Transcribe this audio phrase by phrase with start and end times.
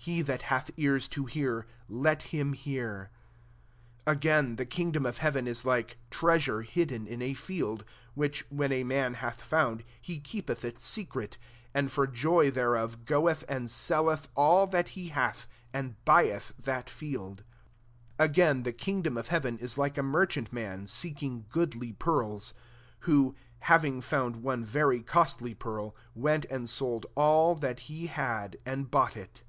[0.00, 3.10] He that hath ears to hear, let him hear.
[4.06, 7.84] 44 "Again, the kingdom of heaven is like treasure hidden in a field;
[8.14, 11.36] which when a man bath found, he keepeth it se cret,
[11.74, 17.44] and for joy thereof goeth and selleth all that he hath, and buyeth that field.
[18.16, 22.52] 45" Again, the kingdom of heaven is like a merchant man, seeking goodly pearls:
[23.00, 28.06] 46 who, having found one very costly pearl, went and sold all all that he
[28.06, 29.42] had and bought it.